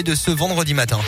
de 0.00 0.14
ce 0.14 0.30
vendredi 0.30 0.72
matin. 0.72 1.00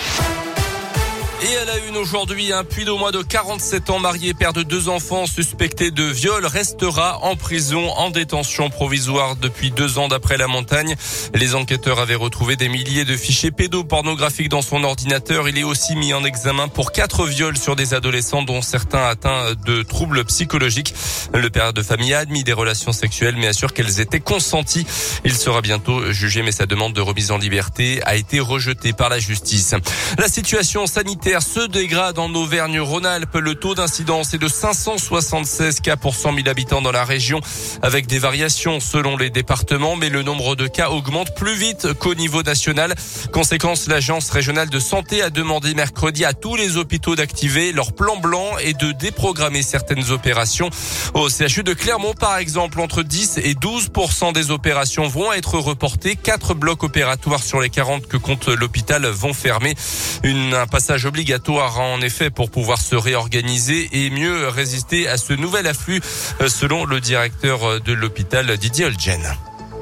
Et 1.46 1.58
à 1.58 1.66
la 1.66 1.76
une 1.86 1.98
aujourd'hui, 1.98 2.54
un 2.54 2.64
puits 2.64 2.86
d'au 2.86 2.96
moins 2.96 3.10
de 3.10 3.20
47 3.20 3.90
ans 3.90 3.98
marié, 3.98 4.32
père 4.32 4.54
de 4.54 4.62
deux 4.62 4.88
enfants 4.88 5.26
suspecté 5.26 5.90
de 5.90 6.04
viol, 6.04 6.46
restera 6.46 7.18
en 7.22 7.36
prison 7.36 7.90
en 7.90 8.08
détention 8.08 8.70
provisoire 8.70 9.36
depuis 9.36 9.70
deux 9.70 9.98
ans 9.98 10.08
d'après 10.08 10.38
la 10.38 10.46
montagne. 10.46 10.96
Les 11.34 11.54
enquêteurs 11.54 11.98
avaient 11.98 12.14
retrouvé 12.14 12.56
des 12.56 12.70
milliers 12.70 13.04
de 13.04 13.14
fichiers 13.14 13.50
pédopornographiques 13.50 14.48
dans 14.48 14.62
son 14.62 14.84
ordinateur. 14.84 15.46
Il 15.46 15.58
est 15.58 15.64
aussi 15.64 15.96
mis 15.96 16.14
en 16.14 16.24
examen 16.24 16.68
pour 16.68 16.92
quatre 16.92 17.26
viols 17.26 17.58
sur 17.58 17.76
des 17.76 17.92
adolescents 17.92 18.42
dont 18.42 18.62
certains 18.62 19.04
atteints 19.04 19.52
de 19.66 19.82
troubles 19.82 20.24
psychologiques. 20.24 20.94
Le 21.34 21.50
père 21.50 21.74
de 21.74 21.82
famille 21.82 22.14
a 22.14 22.20
admis 22.20 22.42
des 22.42 22.54
relations 22.54 22.92
sexuelles 22.92 23.36
mais 23.36 23.48
assure 23.48 23.74
qu'elles 23.74 24.00
étaient 24.00 24.18
consenties. 24.18 24.86
Il 25.26 25.36
sera 25.36 25.60
bientôt 25.60 26.10
jugé 26.10 26.40
mais 26.40 26.52
sa 26.52 26.64
demande 26.64 26.94
de 26.94 27.02
remise 27.02 27.32
en 27.32 27.36
liberté 27.36 28.00
a 28.04 28.16
été 28.16 28.40
rejetée 28.40 28.94
par 28.94 29.10
la 29.10 29.18
justice. 29.18 29.74
La 30.16 30.28
situation 30.28 30.86
sanitaire 30.86 31.33
se 31.40 31.66
dégrade 31.66 32.18
en 32.18 32.32
Auvergne-Rhône-Alpes. 32.34 33.36
Le 33.36 33.54
taux 33.54 33.74
d'incidence 33.74 34.34
est 34.34 34.38
de 34.38 34.48
576 34.48 35.80
cas 35.80 35.96
pour 35.96 36.14
100 36.14 36.34
000 36.34 36.48
habitants 36.48 36.82
dans 36.82 36.92
la 36.92 37.04
région, 37.04 37.40
avec 37.82 38.06
des 38.06 38.18
variations 38.18 38.80
selon 38.80 39.16
les 39.16 39.30
départements, 39.30 39.96
mais 39.96 40.08
le 40.08 40.22
nombre 40.22 40.56
de 40.56 40.66
cas 40.66 40.90
augmente 40.90 41.34
plus 41.34 41.54
vite 41.54 41.92
qu'au 41.94 42.14
niveau 42.14 42.42
national. 42.42 42.94
Conséquence, 43.32 43.86
l'agence 43.86 44.30
régionale 44.30 44.70
de 44.70 44.78
santé 44.78 45.22
a 45.22 45.30
demandé 45.30 45.74
mercredi 45.74 46.24
à 46.24 46.32
tous 46.32 46.56
les 46.56 46.76
hôpitaux 46.76 47.16
d'activer 47.16 47.72
leur 47.72 47.92
plan 47.92 48.16
blanc 48.16 48.58
et 48.62 48.74
de 48.74 48.92
déprogrammer 48.92 49.62
certaines 49.62 50.10
opérations. 50.10 50.70
Au 51.14 51.28
CHU 51.28 51.62
de 51.62 51.74
Clermont, 51.74 52.14
par 52.14 52.38
exemple, 52.38 52.80
entre 52.80 53.02
10 53.02 53.38
et 53.38 53.54
12 53.54 53.90
des 54.34 54.50
opérations 54.50 55.08
vont 55.08 55.32
être 55.32 55.58
reportées. 55.58 56.16
Quatre 56.16 56.54
blocs 56.54 56.82
opératoires 56.82 57.42
sur 57.42 57.60
les 57.60 57.70
40 57.70 58.06
que 58.06 58.16
compte 58.16 58.48
l'hôpital 58.48 59.06
vont 59.06 59.32
fermer. 59.32 59.74
Un 60.24 60.66
passage 60.66 61.06
obligatoire 61.14 61.78
obligatoire 61.78 61.80
en 61.80 62.00
effet 62.00 62.30
pour 62.30 62.50
pouvoir 62.50 62.80
se 62.80 62.96
réorganiser 62.96 63.88
et 63.92 64.10
mieux 64.10 64.48
résister 64.48 65.06
à 65.06 65.16
ce 65.16 65.32
nouvel 65.32 65.68
afflux 65.68 66.00
euh, 66.40 66.48
selon 66.48 66.86
le 66.86 67.00
directeur 67.00 67.80
de 67.80 67.92
l'hôpital 67.92 68.56
Didier 68.56 68.86
Olgen. 68.86 69.22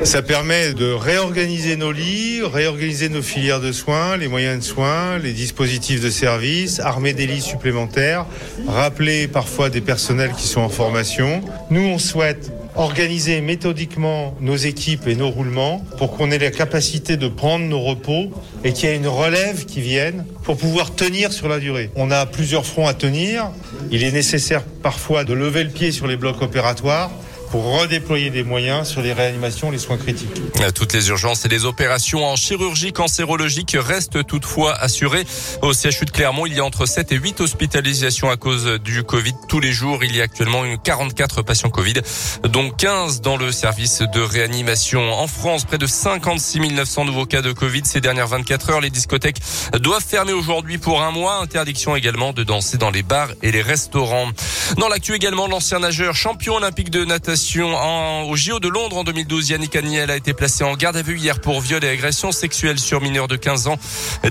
Ça 0.05 0.21
permet 0.21 0.75
de 0.75 0.93
réorganiser 0.93 1.77
nos 1.77 1.91
lits, 1.91 2.43
réorganiser 2.43 3.09
nos 3.09 3.23
filières 3.23 3.61
de 3.61 3.73
soins, 3.73 4.19
les 4.19 4.29
moyens 4.29 4.59
de 4.59 4.65
soins, 4.65 5.17
les 5.19 5.33
dispositifs 5.33 6.03
de 6.03 6.11
service, 6.11 6.81
armer 6.81 7.15
des 7.15 7.27
lits 7.27 7.41
supplémentaires, 7.41 8.27
rappeler 8.69 9.27
parfois 9.27 9.71
des 9.71 9.81
personnels 9.81 10.33
qui 10.37 10.47
sont 10.47 10.61
en 10.61 10.69
formation. 10.69 11.41
Nous, 11.71 11.83
on 11.83 11.99
souhaite 11.99 12.53
organiser 12.75 13.41
méthodiquement 13.41 14.35
nos 14.41 14.57
équipes 14.57 15.07
et 15.07 15.15
nos 15.15 15.31
roulements 15.31 15.85
pour 15.99 16.17
qu'on 16.17 16.31
ait 16.31 16.39
la 16.39 16.51
capacité 16.51 17.17
de 17.17 17.29
prendre 17.29 17.65
nos 17.67 17.81
repos 17.81 18.31
et 18.65 18.73
qu'il 18.73 18.89
y 18.89 18.93
ait 18.93 18.97
une 18.97 19.09
relève 19.09 19.65
qui 19.65 19.81
vienne 19.81 20.25
pour 20.43 20.57
pouvoir 20.57 20.95
tenir 20.95 21.33
sur 21.33 21.49
la 21.49 21.59
durée. 21.59 21.91
On 21.97 22.11
a 22.11 22.27
plusieurs 22.27 22.67
fronts 22.67 22.89
à 22.89 22.95
tenir. 22.95 23.51
Il 23.91 24.03
est 24.03 24.13
nécessaire 24.13 24.63
parfois 24.63 25.25
de 25.25 25.35
lever 25.35 25.65
le 25.65 25.71
pied 25.71 25.93
sur 25.93 26.07
les 26.07 26.17
blocs 26.17 26.41
opératoires 26.43 27.11
pour 27.53 27.81
redéployer 27.81 28.31
des 28.31 28.45
moyens 28.45 28.89
sur 28.89 29.03
les 29.03 29.13
réanimations, 29.13 29.71
les 29.71 29.77
soins 29.77 29.99
critiques. 29.99 30.41
Toutes 30.75 30.95
les 30.95 31.11
urgences 31.11 31.45
et 31.45 31.51
les 31.51 31.67
opérations 31.67 32.25
en 32.25 32.35
chirurgie 32.35 32.95
cancérologique 32.95 33.77
restent 33.79 34.27
toutefois 34.27 34.75
assurées. 34.75 35.27
Au 35.61 35.75
CHU 35.75 36.07
de 36.07 36.11
Clermont, 36.11 36.47
il 36.47 36.55
y 36.55 36.61
a 36.61 36.65
entre 36.65 36.87
7 36.87 37.13
et 37.13 37.17
8 37.17 37.43
hospitalisations 37.43 38.31
à 38.31 38.39
cause 38.39 38.81
du 38.83 39.03
Covid 39.03 39.35
tous 39.49 39.61
les 39.61 39.71
jours. 39.71 40.03
Il 40.03 40.17
y 40.17 40.23
a 40.23 40.25
actuellement 40.25 40.63
44 40.83 41.43
patients 41.43 41.69
Covid, 41.69 42.01
dont 42.45 42.71
15 42.71 43.21
dans 43.21 43.37
le 43.37 43.53
service 43.53 43.99
de 44.01 44.21
réanimation. 44.23 45.13
En 45.13 45.27
France, 45.27 45.67
près 45.67 45.77
de 45.77 45.87
56 45.87 46.61
900 46.73 47.05
nouveaux 47.05 47.27
cas 47.27 47.43
de 47.43 47.53
Covid 47.53 47.83
ces 47.85 48.01
dernières 48.01 48.29
24 48.29 48.71
heures. 48.71 48.81
Les 48.81 48.89
discothèques 48.89 49.43
doivent 49.79 50.03
fermer 50.03 50.33
aujourd'hui 50.33 50.79
pour 50.79 51.03
un 51.03 51.11
mois. 51.11 51.41
Interdiction 51.43 51.97
également 51.97 52.33
de 52.33 52.45
danser 52.45 52.79
dans 52.79 52.91
les 52.91 53.03
bars 53.03 53.29
et 53.43 53.53
les 53.53 53.61
restaurants. 53.61 54.31
Dans 54.79 54.89
l'actu 54.89 55.13
également, 55.13 55.49
l'ancien 55.49 55.81
nageur 55.81 56.15
champion 56.15 56.55
olympique 56.55 56.89
de 56.89 57.05
natation 57.05 57.42
en, 57.61 58.23
au 58.23 58.37
JO 58.37 58.61
de 58.61 58.69
Londres 58.69 58.97
en 58.97 59.05
2012. 59.05 59.51
Yannick 59.51 59.75
Agniel 59.77 60.11
a 60.11 60.17
été 60.17 60.33
placé 60.33 60.65
en 60.65 60.75
garde 60.77 60.97
à 60.97 61.03
vue 61.03 61.19
hier 61.19 61.41
pour 61.41 61.61
viol 61.61 61.85
et 61.85 61.89
agression 61.89 62.31
sexuelle 62.31 62.79
sur 62.79 63.01
mineurs 63.01 63.29
de 63.29 63.37
15 63.37 63.67
ans. 63.67 63.79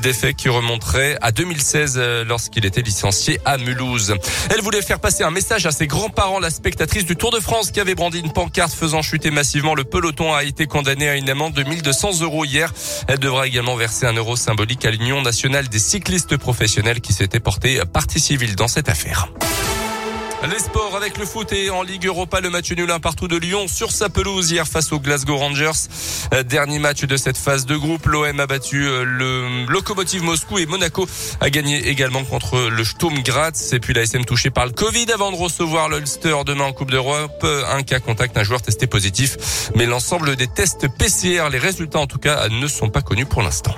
Des 0.02 0.14
faits 0.14 0.36
qui 0.36 0.50
remonteraient 0.50 1.18
à 1.22 1.32
2016 1.32 1.96
euh, 1.98 2.24
lorsqu'il 2.24 2.66
était 2.66 2.82
licencié 2.82 3.40
à 3.46 3.58
Mulhouse. 3.58 4.16
Elle 4.50 4.62
voulait 4.62 4.82
faire 4.82 5.00
passer 5.00 5.24
un 5.24 5.32
message 5.32 5.66
à 5.66 5.72
ses 5.72 5.88
grands-parents. 5.88 6.40
La 6.40 6.50
spectatrice 6.50 7.06
du 7.06 7.16
Tour 7.16 7.32
de 7.32 7.40
France 7.40 7.72
qui 7.72 7.80
avait 7.80 7.96
brandi 7.96 8.20
une 8.20 8.32
pancarte 8.32 8.74
faisant 8.74 9.02
chuter 9.02 9.30
massivement 9.30 9.76
le 9.76 9.84
peloton 9.84 10.34
a 10.34 10.44
été 10.44 10.66
condamnée 10.66 11.10
à 11.10 11.16
une 11.16 11.30
amende 11.30 11.54
de 11.54 11.64
1200 11.64 12.22
euros 12.22 12.46
hier. 12.46 12.74
Elle 13.08 13.20
devra 13.20 13.46
également 13.46 13.76
verser 13.76 14.06
un 14.06 14.14
euro 14.14 14.36
symbolique 14.36 14.86
à 14.86 14.92
l'Union 14.92 15.22
nationale 15.22 15.68
des 15.68 15.80
cyclistes 15.80 16.38
professionnels 16.38 17.02
qui 17.02 17.14
s'était 17.14 17.40
porté 17.40 17.82
partie 17.92 18.20
civile 18.20 18.56
dans 18.56 18.68
cette 18.68 18.90
affaire. 18.90 19.28
Les 20.50 20.58
sports 20.58 20.96
avec 20.96 21.20
le 21.20 21.26
foot 21.26 21.54
et 21.54 21.70
en 21.70 21.84
Ligue 21.84 22.08
Europa, 22.08 22.42
le 22.42 22.50
match 22.50 22.72
nul 22.72 22.90
un 22.90 23.00
partout 23.00 23.28
de 23.28 23.38
Lyon 23.38 23.68
sur 23.68 23.92
sa 23.92 24.10
pelouse 24.10 24.50
hier 24.50 24.68
face 24.68 24.92
aux 24.92 25.00
Glasgow 25.00 25.38
Rangers. 25.38 25.88
Euh, 26.34 26.42
dernier 26.42 26.80
match 26.80 27.04
de 27.04 27.16
cette 27.16 27.38
phase 27.38 27.68
de 27.68 27.76
groupe. 27.76 28.08
L'OM 28.08 28.40
a 28.40 28.48
battu 28.48 28.88
euh, 28.88 29.04
le 29.04 29.68
Lokomotiv 29.72 30.24
Moscou 30.24 30.58
et 30.58 30.66
Monaco 30.66 31.08
a 31.42 31.50
gagné 31.52 31.88
également 31.88 32.24
contre 32.24 32.70
le 32.70 32.84
Sturm 32.84 33.22
Graz. 33.22 33.70
Et 33.74 33.80
puis 33.80 33.94
la 33.94 34.02
SM 34.02 34.26
touchée 34.26 34.50
par 34.50 34.66
le 34.66 34.72
Covid 34.72 35.12
avant 35.14 35.32
de 35.32 35.38
recevoir 35.38 35.90
l'Ulster 35.90 36.36
demain 36.44 36.66
en 36.66 36.74
Coupe 36.74 36.90
d'Europe. 36.90 37.46
Un 37.70 37.84
cas 37.84 38.00
contact, 38.00 38.36
un 38.36 38.44
joueur 38.44 38.64
testé 38.64 38.88
positif. 38.88 39.70
Mais 39.76 39.86
l'ensemble 39.86 40.36
des 40.36 40.48
tests 40.48 40.88
PCR, 40.98 41.50
les 41.52 41.60
résultats 41.60 42.00
en 42.00 42.08
tout 42.08 42.20
cas, 42.20 42.50
ne 42.50 42.68
sont 42.68 42.90
pas 42.90 43.04
connus 43.04 43.28
pour 43.28 43.44
l'instant. 43.44 43.76